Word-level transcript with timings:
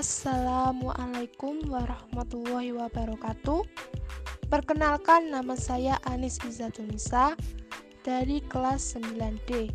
Assalamualaikum 0.00 1.60
warahmatullahi 1.68 2.72
wabarakatuh. 2.72 3.68
Perkenalkan 4.48 5.28
nama 5.28 5.52
saya 5.52 6.00
Anis 6.08 6.40
Izzatunisa 6.40 7.36
dari 8.00 8.40
kelas 8.48 8.96
9D. 8.96 9.68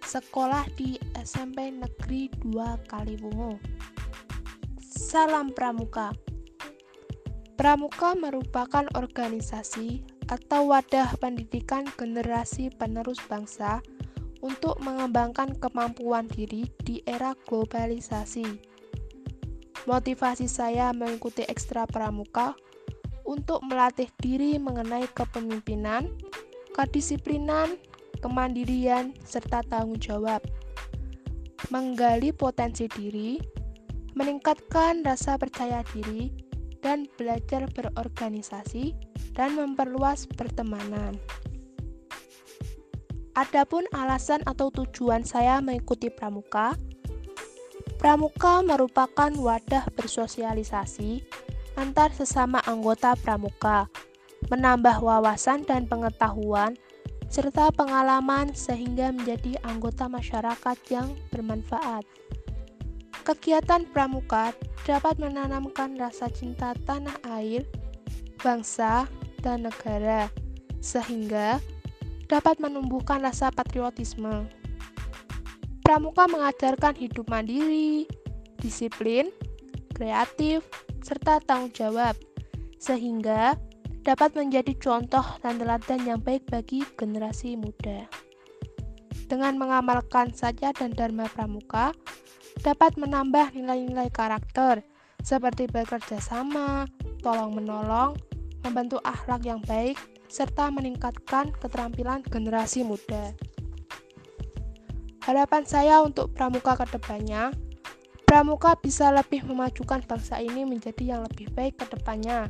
Sekolah 0.00 0.64
di 0.72 0.96
SMP 1.20 1.68
Negeri 1.68 2.32
2 2.48 2.88
Kaliwungu. 2.88 3.60
Salam 4.80 5.52
Pramuka. 5.52 6.16
Pramuka 7.60 8.16
merupakan 8.16 8.88
organisasi 8.96 10.00
atau 10.32 10.72
wadah 10.72 11.12
pendidikan 11.20 11.84
generasi 12.00 12.72
penerus 12.72 13.20
bangsa 13.28 13.84
untuk 14.40 14.80
mengembangkan 14.80 15.52
kemampuan 15.60 16.24
diri 16.24 16.72
di 16.88 17.04
era 17.04 17.36
globalisasi 17.44 18.67
Motivasi 19.88 20.52
saya 20.52 20.92
mengikuti 20.92 21.48
ekstra 21.48 21.88
pramuka 21.88 22.52
untuk 23.24 23.64
melatih 23.64 24.12
diri 24.20 24.60
mengenai 24.60 25.08
kepemimpinan, 25.16 26.12
kedisiplinan, 26.76 27.80
kemandirian, 28.20 29.16
serta 29.24 29.64
tanggung 29.64 29.96
jawab. 29.96 30.44
Menggali 31.72 32.36
potensi 32.36 32.84
diri, 32.84 33.40
meningkatkan 34.12 35.00
rasa 35.08 35.40
percaya 35.40 35.80
diri, 35.96 36.36
dan 36.84 37.08
belajar 37.16 37.64
berorganisasi 37.72 38.92
dan 39.32 39.56
memperluas 39.56 40.28
pertemanan. 40.36 41.16
Adapun 43.32 43.88
alasan 43.96 44.44
atau 44.44 44.68
tujuan 44.68 45.24
saya 45.24 45.64
mengikuti 45.64 46.12
pramuka, 46.12 46.76
Pramuka 47.98 48.62
merupakan 48.62 49.34
wadah 49.34 49.90
bersosialisasi 49.98 51.26
antar 51.74 52.14
sesama 52.14 52.62
anggota 52.62 53.18
pramuka, 53.18 53.90
menambah 54.50 55.02
wawasan 55.02 55.66
dan 55.66 55.90
pengetahuan 55.90 56.78
serta 57.26 57.74
pengalaman 57.74 58.54
sehingga 58.56 59.10
menjadi 59.10 59.60
anggota 59.66 60.06
masyarakat 60.06 60.78
yang 60.88 61.12
bermanfaat. 61.34 62.06
Kegiatan 63.26 63.84
pramuka 63.92 64.56
dapat 64.88 65.20
menanamkan 65.20 66.00
rasa 66.00 66.32
cinta 66.32 66.72
tanah 66.88 67.18
air, 67.36 67.68
bangsa, 68.40 69.04
dan 69.44 69.68
negara, 69.68 70.32
sehingga 70.80 71.60
dapat 72.30 72.56
menumbuhkan 72.56 73.20
rasa 73.20 73.52
patriotisme. 73.52 74.57
Pramuka 75.88 76.28
mengajarkan 76.28 77.00
hidup 77.00 77.32
mandiri, 77.32 78.04
disiplin, 78.60 79.32
kreatif, 79.96 80.60
serta 81.00 81.40
tanggung 81.40 81.72
jawab, 81.72 82.12
sehingga 82.76 83.56
dapat 84.04 84.36
menjadi 84.36 84.76
contoh 84.76 85.24
dan 85.40 85.56
teladan 85.56 86.04
yang 86.04 86.20
baik 86.20 86.44
bagi 86.52 86.84
generasi 86.92 87.56
muda. 87.56 88.04
Dengan 89.32 89.56
mengamalkan 89.56 90.28
saja 90.36 90.76
dan 90.76 90.92
dharma 90.92 91.24
pramuka, 91.24 91.96
dapat 92.60 93.00
menambah 93.00 93.56
nilai-nilai 93.56 94.12
karakter 94.12 94.84
seperti 95.24 95.72
bekerja 95.72 96.20
sama, 96.20 96.84
tolong-menolong, 97.24 98.12
membantu 98.60 99.00
akhlak 99.08 99.40
yang 99.40 99.64
baik, 99.64 99.96
serta 100.28 100.68
meningkatkan 100.68 101.48
keterampilan 101.56 102.20
generasi 102.28 102.84
muda. 102.84 103.32
Harapan 105.28 105.60
saya 105.68 106.00
untuk 106.00 106.32
Pramuka 106.32 106.72
ke 106.72 106.88
depannya, 106.88 107.52
Pramuka 108.24 108.72
bisa 108.80 109.12
lebih 109.12 109.44
memajukan 109.44 110.00
bangsa 110.08 110.40
ini 110.40 110.64
menjadi 110.64 111.04
yang 111.04 111.20
lebih 111.28 111.52
baik 111.52 111.76
ke 111.76 111.84
depannya, 111.84 112.48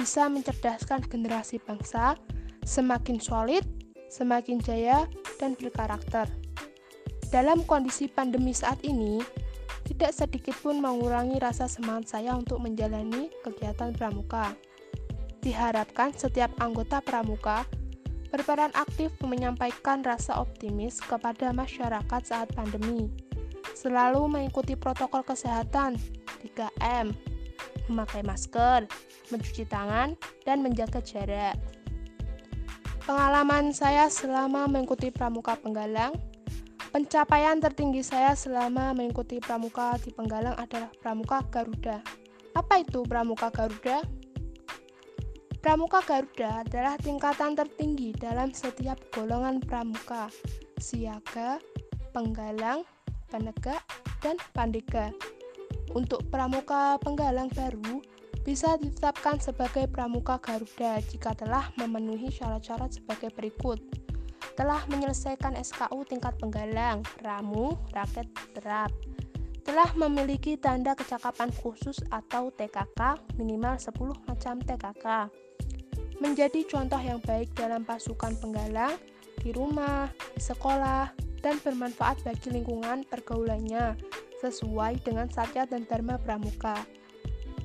bisa 0.00 0.24
mencerdaskan 0.24 1.04
generasi 1.12 1.60
bangsa, 1.60 2.16
semakin 2.64 3.20
solid, 3.20 3.68
semakin 4.08 4.56
jaya, 4.64 5.04
dan 5.36 5.60
berkarakter. 5.60 6.24
Dalam 7.28 7.68
kondisi 7.68 8.08
pandemi 8.08 8.56
saat 8.56 8.80
ini, 8.80 9.20
tidak 9.84 10.16
sedikit 10.16 10.56
pun 10.64 10.80
mengurangi 10.80 11.36
rasa 11.36 11.68
semangat 11.68 12.16
saya 12.16 12.32
untuk 12.32 12.64
menjalani 12.64 13.28
kegiatan 13.44 13.92
pramuka. 13.92 14.56
Diharapkan 15.44 16.16
setiap 16.16 16.48
anggota 16.64 17.04
pramuka 17.04 17.68
berperan 18.30 18.74
aktif 18.74 19.14
menyampaikan 19.22 20.02
rasa 20.02 20.38
optimis 20.38 20.98
kepada 21.02 21.50
masyarakat 21.54 22.22
saat 22.26 22.48
pandemi. 22.52 23.08
Selalu 23.76 24.26
mengikuti 24.30 24.74
protokol 24.78 25.22
kesehatan 25.26 26.00
3M, 26.42 27.12
memakai 27.90 28.22
masker, 28.22 28.86
mencuci 29.30 29.66
tangan, 29.66 30.14
dan 30.46 30.62
menjaga 30.62 31.02
jarak. 31.02 31.58
Pengalaman 33.06 33.70
saya 33.70 34.10
selama 34.10 34.66
mengikuti 34.66 35.14
Pramuka 35.14 35.54
Penggalang, 35.54 36.18
pencapaian 36.90 37.62
tertinggi 37.62 38.02
saya 38.02 38.34
selama 38.34 38.90
mengikuti 38.98 39.38
Pramuka 39.38 39.94
di 40.02 40.10
Penggalang 40.10 40.58
adalah 40.58 40.90
Pramuka 40.98 41.46
Garuda. 41.46 42.02
Apa 42.58 42.82
itu 42.82 43.06
Pramuka 43.06 43.52
Garuda? 43.54 44.02
Pramuka 45.66 45.98
Garuda 45.98 46.62
adalah 46.62 46.94
tingkatan 46.94 47.58
tertinggi 47.58 48.14
dalam 48.14 48.54
setiap 48.54 49.02
golongan 49.10 49.58
pramuka, 49.58 50.30
siaga, 50.78 51.58
penggalang, 52.14 52.86
penegak, 53.26 53.82
dan 54.22 54.38
pandega. 54.54 55.10
Untuk 55.90 56.22
pramuka 56.30 57.02
penggalang 57.02 57.50
baru, 57.50 57.98
bisa 58.46 58.78
ditetapkan 58.78 59.42
sebagai 59.42 59.90
pramuka 59.90 60.38
Garuda 60.38 61.02
jika 61.02 61.34
telah 61.34 61.66
memenuhi 61.74 62.30
syarat-syarat 62.30 63.02
sebagai 63.02 63.34
berikut. 63.34 63.82
Telah 64.54 64.86
menyelesaikan 64.86 65.58
SKU 65.58 66.06
tingkat 66.06 66.38
penggalang, 66.38 67.02
ramu, 67.26 67.74
raket, 67.90 68.30
terap. 68.54 68.94
Telah 69.66 69.90
memiliki 69.98 70.54
tanda 70.62 70.94
kecakapan 70.94 71.50
khusus 71.50 71.98
atau 72.14 72.54
TKK 72.54 73.18
minimal 73.34 73.74
10 73.74 74.30
macam 74.30 74.62
TKK 74.62 75.06
menjadi 76.20 76.64
contoh 76.64 77.00
yang 77.00 77.20
baik 77.24 77.52
dalam 77.52 77.84
pasukan 77.84 78.36
penggalang, 78.40 78.96
di 79.40 79.52
rumah, 79.52 80.08
sekolah, 80.40 81.12
dan 81.44 81.60
bermanfaat 81.62 82.24
bagi 82.26 82.50
lingkungan 82.50 83.06
pergaulannya 83.06 83.94
sesuai 84.42 85.00
dengan 85.04 85.30
satya 85.30 85.64
dan 85.68 85.86
dharma 85.86 86.18
pramuka. 86.18 86.82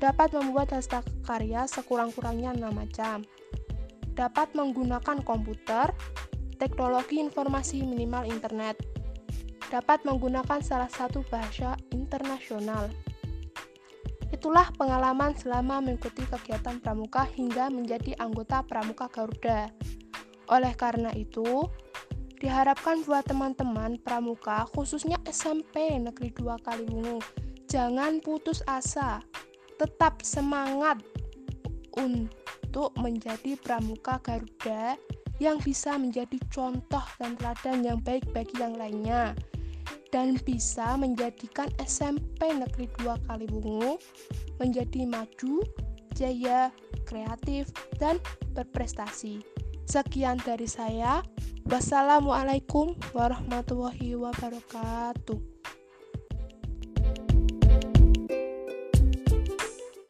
Dapat 0.00 0.32
membuat 0.32 0.72
hasil 0.72 1.04
karya 1.28 1.68
sekurang-kurangnya 1.68 2.56
6 2.56 2.72
macam. 2.72 3.24
Dapat 4.16 4.56
menggunakan 4.56 5.20
komputer, 5.24 5.92
teknologi 6.56 7.20
informasi 7.20 7.84
minimal 7.84 8.28
internet. 8.28 8.80
Dapat 9.68 10.02
menggunakan 10.08 10.60
salah 10.64 10.88
satu 10.88 11.24
bahasa 11.28 11.76
internasional. 11.92 12.88
Itulah 14.30 14.70
pengalaman 14.78 15.34
selama 15.34 15.82
mengikuti 15.82 16.22
kegiatan 16.22 16.78
pramuka 16.78 17.26
hingga 17.34 17.66
menjadi 17.66 18.14
anggota 18.22 18.62
Pramuka 18.62 19.10
Garuda. 19.10 19.74
Oleh 20.50 20.74
karena 20.78 21.10
itu, 21.18 21.66
diharapkan 22.38 23.02
buat 23.04 23.26
teman-teman 23.26 24.00
pramuka 24.00 24.64
khususnya 24.72 25.20
SMP 25.28 25.98
Negeri 26.00 26.32
2 26.32 26.62
Kaliwungu 26.62 27.20
jangan 27.68 28.18
putus 28.22 28.64
asa. 28.64 29.20
Tetap 29.76 30.24
semangat 30.24 31.00
untuk 31.98 32.94
menjadi 32.96 33.58
pramuka 33.58 34.22
Garuda 34.22 34.94
yang 35.40 35.56
bisa 35.58 35.96
menjadi 35.96 36.36
contoh 36.52 37.02
dan 37.16 37.34
teladan 37.34 37.80
yang 37.80 37.98
baik 38.04 38.28
bagi 38.30 38.60
yang 38.60 38.76
lainnya 38.76 39.32
dan 40.10 40.38
bisa 40.42 40.98
menjadikan 40.98 41.70
SMP 41.82 42.50
Negeri 42.50 42.90
2 43.02 43.26
Kaliwungu 43.30 43.98
menjadi 44.58 45.06
maju, 45.06 45.62
jaya, 46.14 46.74
kreatif, 47.06 47.70
dan 47.98 48.18
berprestasi. 48.54 49.42
Sekian 49.86 50.38
dari 50.42 50.70
saya. 50.70 51.22
Wassalamualaikum 51.66 52.94
warahmatullahi 53.14 54.14
wabarakatuh. 54.18 55.59